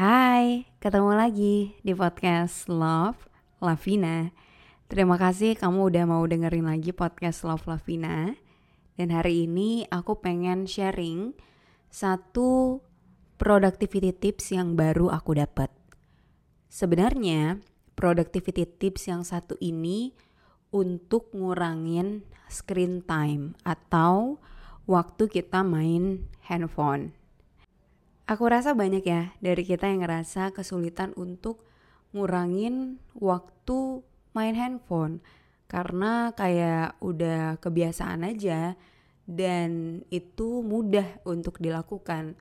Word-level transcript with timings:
Hai, 0.00 0.64
ketemu 0.80 1.12
lagi 1.12 1.76
di 1.84 1.92
podcast 1.92 2.72
Love 2.72 3.20
Lavina. 3.60 4.32
Terima 4.88 5.20
kasih 5.20 5.60
kamu 5.60 5.92
udah 5.92 6.08
mau 6.08 6.24
dengerin 6.24 6.72
lagi 6.72 6.88
podcast 6.96 7.44
Love 7.44 7.68
Lavina. 7.68 8.32
Dan 8.96 9.12
hari 9.12 9.44
ini 9.44 9.84
aku 9.92 10.16
pengen 10.16 10.64
sharing 10.64 11.36
satu 11.92 12.80
productivity 13.36 14.16
tips 14.16 14.56
yang 14.56 14.72
baru 14.72 15.12
aku 15.12 15.36
dapat. 15.36 15.68
Sebenarnya 16.72 17.60
productivity 17.92 18.64
tips 18.64 19.04
yang 19.04 19.20
satu 19.20 19.60
ini 19.60 20.16
untuk 20.72 21.28
ngurangin 21.36 22.24
screen 22.48 23.04
time 23.04 23.52
atau 23.68 24.40
waktu 24.88 25.28
kita 25.28 25.60
main 25.60 26.24
handphone. 26.48 27.19
Aku 28.30 28.46
rasa 28.46 28.78
banyak 28.78 29.02
ya 29.02 29.34
dari 29.42 29.66
kita 29.66 29.90
yang 29.90 30.06
ngerasa 30.06 30.54
kesulitan 30.54 31.10
untuk 31.18 31.66
ngurangin 32.14 33.02
waktu 33.18 34.06
main 34.38 34.54
handphone 34.54 35.18
karena 35.66 36.30
kayak 36.38 36.94
udah 37.02 37.58
kebiasaan 37.58 38.22
aja 38.22 38.78
dan 39.26 40.02
itu 40.14 40.62
mudah 40.62 41.18
untuk 41.26 41.58
dilakukan. 41.58 42.38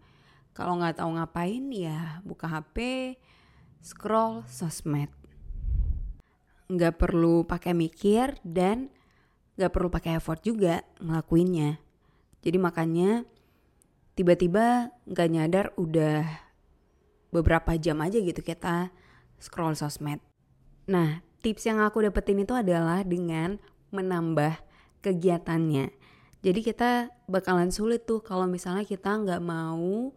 Kalau 0.53 0.77
nggak 0.77 1.02
tahu 1.02 1.09
ngapain 1.17 1.73
ya 1.73 2.21
buka 2.21 2.45
HP, 2.45 2.77
scroll 3.81 4.45
sosmed. 4.45 5.09
Nggak 6.69 7.02
perlu 7.02 7.49
pakai 7.49 7.73
mikir 7.73 8.38
dan 8.45 8.94
nggak 9.58 9.73
perlu 9.73 9.89
pakai 9.89 10.21
effort 10.21 10.45
juga 10.45 10.86
ngelakuinnya. 11.02 11.81
Jadi 12.45 12.58
makanya 12.61 13.25
tiba-tiba 14.20 14.92
nggak 15.08 15.30
nyadar 15.31 15.66
udah 15.80 16.28
beberapa 17.31 17.80
jam 17.80 18.03
aja 18.03 18.20
gitu 18.20 18.44
kita 18.44 18.92
scroll 19.39 19.80
sosmed. 19.80 20.20
Nah, 20.92 21.23
tips 21.39 21.64
yang 21.64 21.80
aku 21.80 22.03
dapetin 22.03 22.44
itu 22.44 22.52
adalah 22.52 23.08
dengan 23.08 23.64
menambah 23.95 24.59
kegiatannya. 25.00 25.95
Jadi 26.44 26.59
kita 26.59 27.16
bakalan 27.31 27.72
sulit 27.72 28.03
tuh 28.03 28.20
kalau 28.20 28.44
misalnya 28.44 28.84
kita 28.84 29.08
nggak 29.08 29.39
mau 29.39 30.11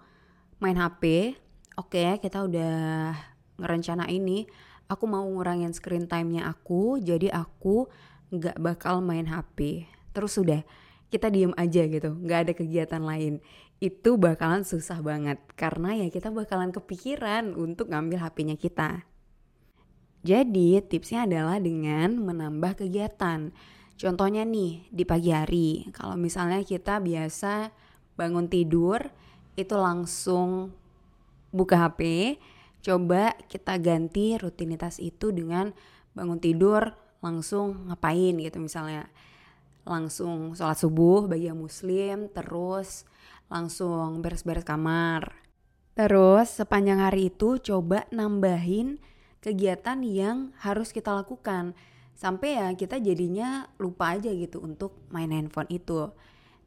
main 0.59 0.78
HP. 0.83 1.39
Oke, 1.78 2.03
okay, 2.03 2.19
kita 2.19 2.42
udah 2.42 3.14
ngerencana 3.62 4.11
ini. 4.11 4.50
Aku 4.91 5.06
mau 5.06 5.22
ngurangin 5.22 5.70
screen 5.70 6.11
time-nya 6.11 6.50
aku, 6.50 6.98
jadi 6.98 7.31
aku 7.31 7.87
nggak 8.34 8.59
bakal 8.59 8.98
main 8.98 9.31
HP. 9.31 9.87
Terus 10.11 10.34
sudah, 10.34 10.66
kita 11.12 11.28
diem 11.28 11.52
aja 11.60 11.84
gitu, 11.84 12.16
nggak 12.16 12.38
ada 12.48 12.52
kegiatan 12.56 13.05
lain 13.05 13.44
itu 13.82 14.14
bakalan 14.14 14.62
susah 14.62 15.02
banget 15.02 15.42
karena 15.58 15.98
ya 15.98 16.06
kita 16.06 16.30
bakalan 16.30 16.70
kepikiran 16.70 17.58
untuk 17.58 17.91
ngambil 17.91 18.22
HP-nya 18.22 18.54
kita. 18.54 19.02
Jadi 20.22 20.78
tipsnya 20.86 21.27
adalah 21.27 21.58
dengan 21.58 22.14
menambah 22.14 22.78
kegiatan. 22.78 23.50
Contohnya 23.98 24.47
nih 24.47 24.87
di 24.87 25.03
pagi 25.03 25.34
hari, 25.34 25.91
kalau 25.91 26.14
misalnya 26.14 26.62
kita 26.62 27.03
biasa 27.03 27.75
bangun 28.14 28.47
tidur 28.47 29.03
itu 29.58 29.75
langsung 29.75 30.70
buka 31.50 31.91
HP, 31.91 32.34
coba 32.87 33.34
kita 33.50 33.82
ganti 33.82 34.38
rutinitas 34.38 35.03
itu 35.03 35.34
dengan 35.34 35.75
bangun 36.14 36.38
tidur 36.38 36.94
langsung 37.19 37.91
ngapain 37.91 38.38
gitu 38.38 38.62
misalnya 38.62 39.10
langsung 39.82 40.54
sholat 40.54 40.78
subuh 40.78 41.26
bagi 41.26 41.50
yang 41.50 41.59
muslim 41.59 42.31
terus 42.31 43.06
langsung 43.50 44.22
beres-beres 44.25 44.65
kamar. 44.65 45.34
Terus 45.93 46.56
sepanjang 46.56 47.04
hari 47.04 47.28
itu 47.28 47.60
coba 47.60 48.09
nambahin 48.09 48.97
kegiatan 49.44 50.00
yang 50.00 50.56
harus 50.62 50.94
kita 50.94 51.12
lakukan 51.12 51.76
sampai 52.16 52.56
ya 52.56 52.69
kita 52.72 53.03
jadinya 53.03 53.66
lupa 53.76 54.16
aja 54.16 54.31
gitu 54.32 54.62
untuk 54.62 54.97
main 55.10 55.28
handphone 55.34 55.69
itu. 55.69 56.09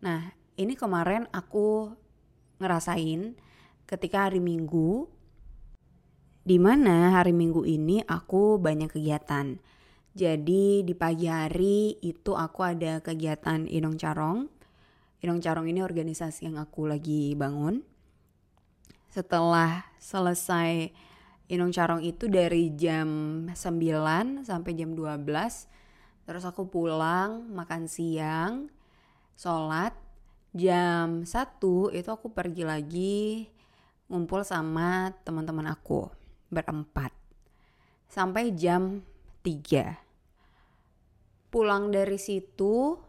Nah, 0.03 0.35
ini 0.59 0.75
kemarin 0.75 1.25
aku 1.31 1.95
ngerasain 2.59 3.33
ketika 3.89 4.29
hari 4.29 4.43
Minggu 4.43 5.09
di 6.45 6.61
mana 6.61 7.17
hari 7.17 7.33
Minggu 7.33 7.65
ini 7.65 8.05
aku 8.05 8.61
banyak 8.61 8.93
kegiatan. 8.93 9.57
Jadi 10.15 10.87
di 10.87 10.95
pagi 10.95 11.27
hari 11.27 11.99
itu 11.99 12.31
aku 12.33 12.63
ada 12.63 13.03
kegiatan 13.03 13.67
Inong 13.67 13.99
Carong 13.99 14.47
Inong 15.25 15.41
Carong 15.41 15.65
ini 15.65 15.81
organisasi 15.81 16.45
yang 16.45 16.61
aku 16.61 16.85
lagi 16.85 17.33
bangun. 17.33 17.81
Setelah 19.09 19.89
selesai 19.97 20.93
Inong 21.49 21.73
Carong 21.73 22.05
itu 22.05 22.29
dari 22.29 22.69
jam 22.77 23.09
9 23.49 24.45
sampai 24.45 24.71
jam 24.77 24.93
12. 24.93 25.25
Terus 26.29 26.45
aku 26.45 26.69
pulang, 26.69 27.49
makan 27.49 27.89
siang, 27.89 28.69
sholat. 29.33 29.97
Jam 30.53 31.25
1 31.25 31.33
itu 31.97 32.09
aku 32.13 32.29
pergi 32.29 32.61
lagi 32.61 33.49
ngumpul 34.05 34.45
sama 34.45 35.09
teman-teman 35.25 35.73
aku 35.73 36.05
berempat. 36.53 37.09
Sampai 38.13 38.53
jam 38.53 39.01
3. 39.41 40.04
Pulang 41.55 41.87
dari 41.87 42.19
situ 42.19 42.99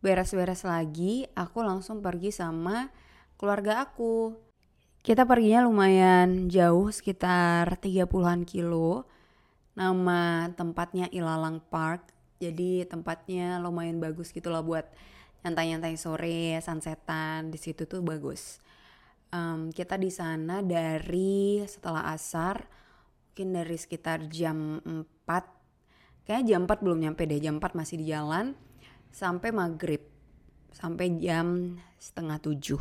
beres-beres 0.00 0.64
lagi, 0.64 1.28
aku 1.36 1.60
langsung 1.60 2.00
pergi 2.00 2.32
sama 2.32 2.88
keluarga 3.36 3.84
aku. 3.84 4.32
Kita 5.04 5.28
perginya 5.28 5.68
lumayan 5.68 6.48
jauh, 6.48 6.88
sekitar 6.88 7.76
30-an 7.76 8.48
kilo. 8.48 9.04
Nama 9.76 10.48
tempatnya 10.56 11.12
Ilalang 11.12 11.60
Park. 11.68 12.08
Jadi 12.40 12.88
tempatnya 12.88 13.60
lumayan 13.60 14.00
bagus 14.00 14.32
gitu 14.32 14.48
lah 14.48 14.64
buat 14.64 14.88
nyantai-nyantai 15.44 16.00
sore, 16.00 16.56
sunsetan. 16.64 17.52
Di 17.52 17.60
situ 17.60 17.84
tuh 17.84 18.00
bagus. 18.00 18.56
Um, 19.36 19.68
kita 19.68 20.00
di 20.00 20.08
sana 20.08 20.64
dari 20.64 21.60
setelah 21.68 22.08
asar, 22.08 22.64
mungkin 23.28 23.52
dari 23.52 23.76
sekitar 23.76 24.32
jam 24.32 24.80
4. 24.80 25.59
Kayaknya 26.24 26.46
jam 26.56 26.60
4 26.68 26.84
belum 26.84 26.98
nyampe 27.00 27.22
deh, 27.26 27.40
jam 27.42 27.58
4 27.58 27.78
masih 27.78 27.96
di 28.00 28.12
jalan. 28.12 28.56
Sampai 29.10 29.50
maghrib 29.50 30.10
sampai 30.70 31.18
jam 31.18 31.78
setengah 31.98 32.38
tujuh. 32.38 32.80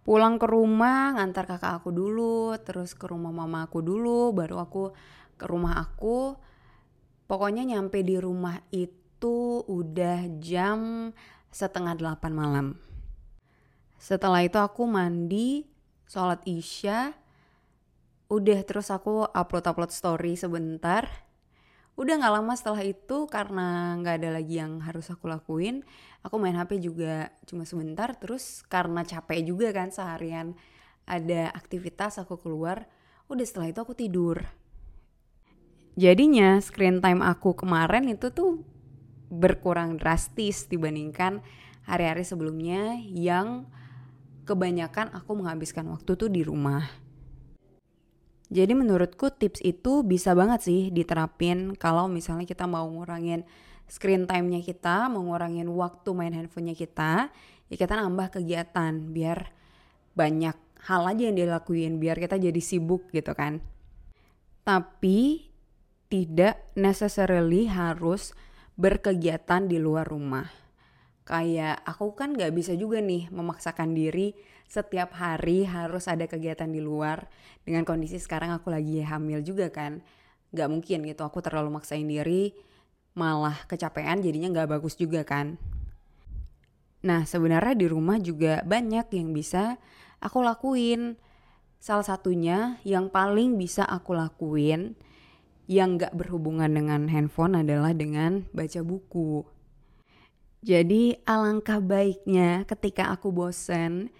Pulang 0.00 0.40
ke 0.40 0.46
rumah 0.48 1.14
ngantar 1.14 1.44
kakak 1.44 1.84
aku 1.84 1.92
dulu 1.92 2.56
terus 2.64 2.96
ke 2.96 3.04
rumah 3.04 3.30
mama 3.30 3.68
aku 3.68 3.84
dulu 3.84 4.32
baru 4.32 4.64
aku 4.64 4.90
ke 5.36 5.44
rumah 5.46 5.78
aku. 5.78 6.34
Pokoknya 7.30 7.62
nyampe 7.62 8.02
di 8.02 8.18
rumah 8.18 8.58
itu 8.74 9.62
udah 9.62 10.26
jam 10.42 11.12
setengah 11.54 11.94
delapan 11.94 12.32
malam. 12.34 12.66
Setelah 14.00 14.42
itu 14.42 14.58
aku 14.58 14.88
mandi 14.88 15.68
sholat 16.10 16.42
isya. 16.48 17.14
Udah 18.30 18.62
terus 18.66 18.90
aku 18.90 19.26
upload 19.30 19.66
upload 19.66 19.92
story 19.94 20.34
sebentar 20.34 21.29
udah 22.00 22.14
nggak 22.16 22.34
lama 22.40 22.52
setelah 22.56 22.80
itu 22.80 23.28
karena 23.28 23.92
nggak 24.00 24.24
ada 24.24 24.30
lagi 24.40 24.56
yang 24.56 24.80
harus 24.80 25.12
aku 25.12 25.28
lakuin 25.28 25.84
aku 26.24 26.40
main 26.40 26.56
HP 26.56 26.80
juga 26.80 27.28
cuma 27.44 27.68
sebentar 27.68 28.16
terus 28.16 28.64
karena 28.72 29.04
capek 29.04 29.44
juga 29.44 29.68
kan 29.76 29.92
seharian 29.92 30.56
ada 31.04 31.52
aktivitas 31.52 32.16
aku 32.16 32.40
keluar 32.40 32.88
udah 33.30 33.46
setelah 33.46 33.70
itu 33.70 33.80
aku 33.82 33.94
tidur. 33.94 34.42
Jadinya 35.94 36.58
screen 36.62 37.02
time 37.02 37.22
aku 37.22 37.54
kemarin 37.54 38.06
itu 38.10 38.30
tuh 38.30 38.62
berkurang 39.30 39.98
drastis 39.98 40.66
dibandingkan 40.66 41.42
hari-hari 41.86 42.26
sebelumnya 42.26 42.98
yang 43.02 43.66
kebanyakan 44.46 45.14
aku 45.14 45.38
menghabiskan 45.38 45.86
waktu 45.90 46.18
tuh 46.18 46.30
di 46.30 46.42
rumah 46.42 46.82
jadi 48.50 48.74
menurutku 48.74 49.30
tips 49.30 49.62
itu 49.62 50.02
bisa 50.02 50.34
banget 50.34 50.66
sih 50.66 50.80
diterapin 50.90 51.78
kalau 51.78 52.10
misalnya 52.10 52.50
kita 52.50 52.66
mau 52.66 52.82
ngurangin 52.90 53.46
screen 53.86 54.26
time-nya 54.26 54.62
kita, 54.62 55.06
mau 55.06 55.22
ngurangin 55.22 55.70
waktu 55.70 56.10
main 56.14 56.34
handphonenya 56.34 56.74
kita, 56.74 57.30
ya 57.70 57.76
kita 57.78 57.94
nambah 57.94 58.38
kegiatan 58.38 59.14
biar 59.14 59.54
banyak 60.18 60.58
hal 60.86 61.02
aja 61.06 61.22
yang 61.30 61.38
dilakuin 61.38 62.02
biar 62.02 62.18
kita 62.18 62.38
jadi 62.42 62.58
sibuk 62.58 63.06
gitu 63.14 63.34
kan. 63.38 63.62
Tapi 64.66 65.50
tidak 66.10 66.58
necessarily 66.74 67.70
harus 67.70 68.34
berkegiatan 68.74 69.70
di 69.70 69.78
luar 69.78 70.10
rumah. 70.10 70.50
Kayak 71.30 71.86
aku 71.86 72.18
kan 72.18 72.34
gak 72.34 72.50
bisa 72.50 72.74
juga 72.74 72.98
nih 72.98 73.30
memaksakan 73.30 73.94
diri 73.94 74.34
setiap 74.66 75.14
hari 75.14 75.62
harus 75.62 76.10
ada 76.10 76.26
kegiatan 76.26 76.66
di 76.66 76.82
luar. 76.82 77.30
Dengan 77.62 77.86
kondisi 77.86 78.18
sekarang 78.18 78.50
aku 78.50 78.74
lagi 78.74 78.98
hamil 78.98 79.38
juga 79.38 79.70
kan. 79.70 80.02
Gak 80.50 80.66
mungkin 80.66 81.06
gitu 81.06 81.22
aku 81.22 81.38
terlalu 81.38 81.70
maksain 81.70 82.10
diri 82.10 82.50
malah 83.14 83.62
kecapean 83.70 84.26
jadinya 84.26 84.50
gak 84.50 84.74
bagus 84.74 84.98
juga 84.98 85.22
kan. 85.22 85.54
Nah 87.06 87.22
sebenarnya 87.22 87.78
di 87.78 87.86
rumah 87.86 88.18
juga 88.18 88.66
banyak 88.66 89.14
yang 89.14 89.30
bisa 89.30 89.78
aku 90.18 90.42
lakuin. 90.42 91.14
Salah 91.78 92.02
satunya 92.02 92.82
yang 92.82 93.06
paling 93.06 93.54
bisa 93.54 93.86
aku 93.86 94.18
lakuin 94.18 94.98
yang 95.70 95.94
gak 95.94 96.10
berhubungan 96.18 96.74
dengan 96.74 97.06
handphone 97.06 97.54
adalah 97.54 97.94
dengan 97.94 98.50
baca 98.50 98.82
buku. 98.82 99.59
Jadi 100.60 101.16
alangkah 101.24 101.80
baiknya 101.80 102.68
ketika 102.68 103.08
aku 103.08 103.32
bosen 103.32 104.12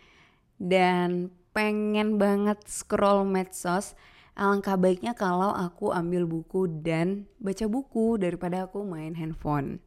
dan 0.57 1.29
pengen 1.53 2.17
banget 2.17 2.57
scroll 2.65 3.29
medsos, 3.29 3.93
alangkah 4.33 4.81
baiknya 4.81 5.13
kalau 5.13 5.53
aku 5.53 5.93
ambil 5.93 6.25
buku 6.25 6.65
dan 6.81 7.29
baca 7.37 7.69
buku 7.69 8.17
daripada 8.17 8.65
aku 8.65 8.81
main 8.89 9.13
handphone. 9.21 9.85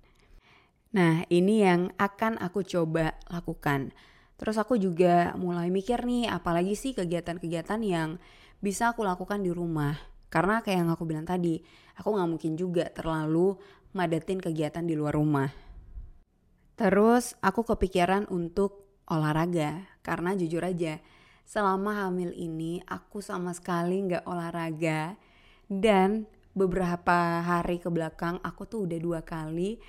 Nah 0.93 1.25
ini 1.33 1.65
yang 1.65 1.89
akan 1.97 2.37
aku 2.37 2.61
coba 2.61 3.17
lakukan. 3.33 3.89
Terus 4.37 4.61
aku 4.61 4.77
juga 4.77 5.33
mulai 5.41 5.73
mikir 5.73 6.05
nih 6.05 6.29
apalagi 6.29 6.77
sih 6.77 6.93
kegiatan-kegiatan 6.93 7.81
yang 7.81 8.21
bisa 8.61 8.93
aku 8.93 9.01
lakukan 9.01 9.41
di 9.41 9.49
rumah 9.49 10.13
karena 10.33 10.65
kayak 10.65 10.77
yang 10.81 10.89
aku 10.89 11.05
bilang 11.05 11.29
tadi, 11.29 11.61
aku 11.93 12.09
nggak 12.09 12.25
mungkin 12.25 12.57
juga 12.57 12.89
terlalu 12.89 13.53
madatin 13.93 14.41
kegiatan 14.41 14.81
di 14.81 14.97
luar 14.97 15.13
rumah. 15.13 15.72
Terus 16.73 17.37
aku 17.39 17.63
kepikiran 17.63 18.25
untuk 18.33 18.85
olahraga, 19.05 19.85
karena 20.01 20.33
jujur 20.33 20.65
aja, 20.65 20.97
selama 21.45 22.07
hamil 22.07 22.33
ini 22.33 22.81
aku 22.87 23.21
sama 23.21 23.53
sekali 23.53 24.01
nggak 24.09 24.25
olahraga 24.25 25.15
dan 25.69 26.25
beberapa 26.53 27.41
hari 27.41 27.81
ke 27.81 27.89
belakang 27.89 28.37
aku 28.41 28.69
tuh 28.69 28.85
udah 28.85 28.99
dua 29.01 29.21
kali 29.25 29.81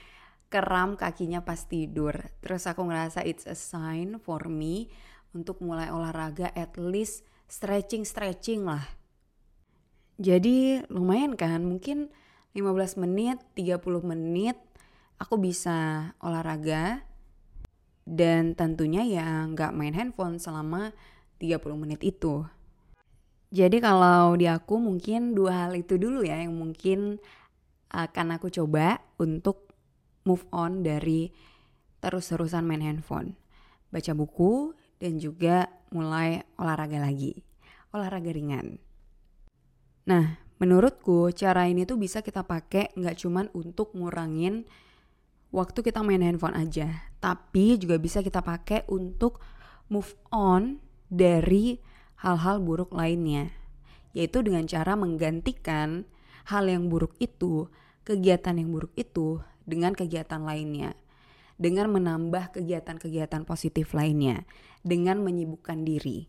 keram 0.53 0.95
kakinya 0.95 1.41
pas 1.43 1.65
tidur. 1.67 2.15
Terus 2.45 2.69
aku 2.69 2.85
ngerasa 2.85 3.25
it's 3.25 3.49
a 3.49 3.57
sign 3.57 4.21
for 4.21 4.47
me 4.47 4.93
untuk 5.33 5.65
mulai 5.65 5.91
olahraga 5.91 6.53
at 6.53 6.77
least 6.79 7.27
stretching-stretching 7.49 8.65
lah 8.65 8.85
jadi 10.15 10.87
lumayan 10.95 11.35
kan, 11.35 11.67
mungkin 11.67 12.15
15 12.55 13.03
menit, 13.03 13.43
30 13.59 13.83
menit 14.07 14.55
aku 15.19 15.39
bisa 15.39 16.11
olahraga 16.21 17.03
dan 18.05 18.53
tentunya 18.53 19.03
ya 19.05 19.49
nggak 19.49 19.73
main 19.73 19.97
handphone 19.97 20.37
selama 20.37 20.93
30 21.41 21.61
menit 21.81 22.01
itu. 22.05 22.45
Jadi 23.55 23.79
kalau 23.79 24.35
di 24.35 24.51
aku 24.51 24.83
mungkin 24.83 25.33
dua 25.33 25.67
hal 25.67 25.79
itu 25.79 25.95
dulu 25.95 26.27
ya 26.27 26.43
yang 26.43 26.59
mungkin 26.59 27.23
akan 27.95 28.35
aku 28.35 28.51
coba 28.51 28.99
untuk 29.23 29.71
move 30.27 30.43
on 30.51 30.83
dari 30.83 31.31
terus-terusan 32.03 32.67
main 32.67 32.83
handphone. 32.83 33.39
Baca 33.95 34.11
buku 34.13 34.75
dan 34.99 35.23
juga 35.23 35.71
mulai 35.95 36.43
olahraga 36.59 36.99
lagi. 36.99 37.47
Olahraga 37.95 38.35
ringan. 38.35 38.83
Nah, 40.11 40.43
menurutku 40.59 41.31
cara 41.31 41.71
ini 41.71 41.87
tuh 41.87 41.97
bisa 41.97 42.21
kita 42.27 42.43
pakai 42.43 42.91
nggak 42.99 43.17
cuman 43.23 43.47
untuk 43.55 43.95
ngurangin 43.95 44.67
waktu 45.55 45.87
kita 45.87 46.03
main 46.03 46.19
handphone 46.19 46.59
aja, 46.59 47.07
tapi 47.23 47.79
juga 47.79 47.95
bisa 48.03 48.27
kita 48.27 48.43
pakai 48.43 48.83
untuk 48.91 49.39
move 49.87 50.19
on 50.35 50.83
dari 51.07 51.79
hal-hal 52.19 52.59
buruk 52.59 52.91
lainnya, 52.91 53.55
yaitu 54.11 54.43
dengan 54.43 54.67
cara 54.67 54.99
menggantikan 54.99 56.11
hal 56.51 56.67
yang 56.67 56.91
buruk 56.91 57.15
itu, 57.23 57.71
kegiatan 58.03 58.59
yang 58.59 58.75
buruk 58.75 58.91
itu 58.99 59.39
dengan 59.63 59.95
kegiatan 59.95 60.43
lainnya, 60.43 60.99
dengan 61.55 61.87
menambah 61.95 62.51
kegiatan-kegiatan 62.59 63.47
positif 63.47 63.95
lainnya, 63.95 64.43
dengan 64.83 65.23
menyibukkan 65.23 65.87
diri. 65.87 66.27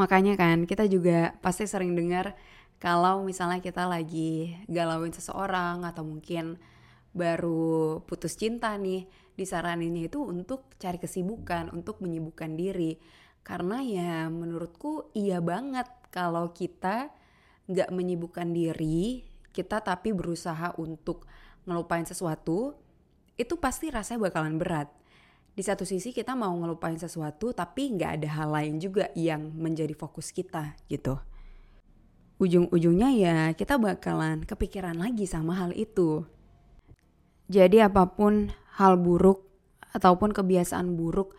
Makanya 0.00 0.40
kan 0.40 0.64
kita 0.64 0.88
juga 0.88 1.36
pasti 1.44 1.68
sering 1.68 1.92
dengar 1.92 2.32
kalau 2.80 3.20
misalnya 3.28 3.60
kita 3.60 3.84
lagi 3.84 4.56
galauin 4.64 5.12
seseorang 5.12 5.84
atau 5.84 6.00
mungkin 6.00 6.56
baru 7.10 8.02
putus 8.06 8.38
cinta 8.38 8.74
nih 8.78 9.06
disaraninnya 9.34 10.06
itu 10.06 10.22
untuk 10.22 10.70
cari 10.76 11.00
kesibukan, 11.00 11.72
untuk 11.74 11.98
menyibukkan 12.04 12.54
diri. 12.54 13.00
Karena 13.40 13.80
ya 13.80 14.28
menurutku 14.28 15.10
iya 15.16 15.40
banget 15.40 15.88
kalau 16.12 16.52
kita 16.52 17.10
nggak 17.70 17.90
menyibukkan 17.90 18.50
diri, 18.52 19.24
kita 19.54 19.80
tapi 19.80 20.12
berusaha 20.12 20.76
untuk 20.76 21.26
ngelupain 21.64 22.04
sesuatu, 22.04 22.76
itu 23.40 23.54
pasti 23.56 23.88
rasanya 23.88 24.28
bakalan 24.28 24.60
berat 24.60 25.00
di 25.50 25.62
satu 25.66 25.82
sisi 25.82 26.14
kita 26.14 26.38
mau 26.38 26.54
ngelupain 26.54 26.96
sesuatu 26.96 27.50
tapi 27.50 27.92
nggak 27.92 28.22
ada 28.22 28.28
hal 28.32 28.48
lain 28.54 28.74
juga 28.78 29.10
yang 29.18 29.50
menjadi 29.52 29.92
fokus 29.92 30.30
kita 30.30 30.78
gitu. 30.86 31.18
Ujung-ujungnya 32.40 33.10
ya 33.12 33.36
kita 33.52 33.76
bakalan 33.76 34.46
kepikiran 34.46 34.96
lagi 34.96 35.28
sama 35.28 35.58
hal 35.60 35.76
itu. 35.76 36.24
Jadi 37.50 37.82
apa 37.82 38.06
pun 38.06 38.54
hal 38.78 38.94
buruk 38.94 39.42
ataupun 39.90 40.30
kebiasaan 40.30 40.94
buruk 40.94 41.34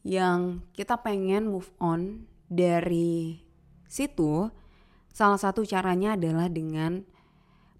yang 0.00 0.64
kita 0.72 1.04
pengen 1.04 1.52
move 1.52 1.68
on 1.76 2.24
dari 2.48 3.36
situ, 3.84 4.48
salah 5.12 5.36
satu 5.36 5.60
caranya 5.68 6.16
adalah 6.16 6.48
dengan 6.48 7.04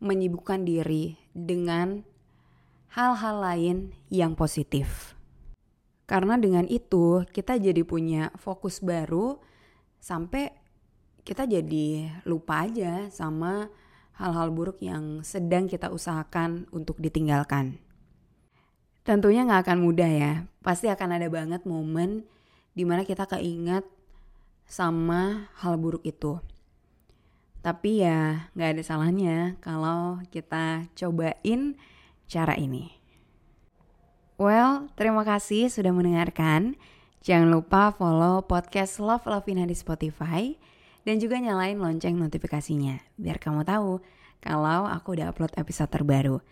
menyibukkan 0.05 0.69
diri 0.69 1.17
dengan 1.33 2.05
hal-hal 2.93 3.41
lain 3.41 3.77
yang 4.13 4.37
positif. 4.37 5.17
Karena 6.05 6.37
dengan 6.37 6.69
itu 6.69 7.25
kita 7.33 7.57
jadi 7.57 7.81
punya 7.89 8.29
fokus 8.37 8.85
baru 8.85 9.41
sampai 9.97 10.53
kita 11.25 11.49
jadi 11.49 12.21
lupa 12.29 12.69
aja 12.69 13.09
sama 13.09 13.73
hal-hal 14.17 14.53
buruk 14.53 14.81
yang 14.85 15.25
sedang 15.25 15.69
kita 15.69 15.89
usahakan 15.89 16.69
untuk 16.75 17.01
ditinggalkan. 17.01 17.81
Tentunya 19.03 19.43
nggak 19.43 19.67
akan 19.67 19.79
mudah 19.83 20.11
ya, 20.11 20.33
pasti 20.63 20.87
akan 20.87 21.19
ada 21.19 21.27
banget 21.27 21.67
momen 21.67 22.23
di 22.73 22.87
mana 22.87 23.03
kita 23.03 23.27
keinget 23.27 23.83
sama 24.69 25.51
hal 25.59 25.75
buruk 25.77 26.07
itu. 26.07 26.39
Tapi 27.63 28.03
ya 28.03 28.51
nggak 28.55 28.71
ada 28.79 28.83
salahnya 28.83 29.37
kalau 29.63 30.23
kita 30.31 30.87
cobain 30.99 31.79
cara 32.27 32.55
ini. 32.59 32.95
Well, 34.41 34.91
terima 34.99 35.23
kasih 35.23 35.71
sudah 35.71 35.95
mendengarkan. 35.95 36.75
Jangan 37.23 37.55
lupa 37.55 37.95
follow 37.95 38.43
podcast 38.43 38.99
Love 38.99 39.31
Lovina 39.31 39.63
di 39.63 39.79
Spotify 39.79 40.59
dan 41.03 41.19
juga 41.19 41.39
nyalain 41.39 41.79
lonceng 41.79 42.15
notifikasinya 42.19 43.03
biar 43.19 43.39
kamu 43.43 43.67
tahu 43.67 44.03
kalau 44.43 44.87
aku 44.91 45.19
udah 45.19 45.31
upload 45.31 45.55
episode 45.55 45.91
terbaru. 45.91 46.43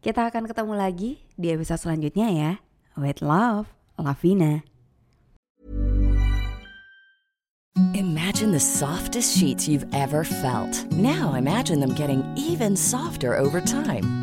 Kita 0.00 0.28
akan 0.30 0.48
ketemu 0.48 0.74
lagi 0.78 1.10
di 1.36 1.52
episode 1.52 1.82
selanjutnya 1.82 2.28
ya. 2.32 2.52
With 2.96 3.20
love, 3.20 3.68
Lavina. 4.00 4.64
Imagine 7.94 8.52
the 8.52 8.60
softest 8.60 9.36
sheets 9.36 9.68
you've 9.68 9.86
ever 9.92 10.24
felt. 10.24 10.72
Now 10.92 11.34
imagine 11.34 11.80
them 11.80 11.94
getting 11.94 12.24
even 12.36 12.76
softer 12.76 13.36
over 13.36 13.60
time. 13.60 14.19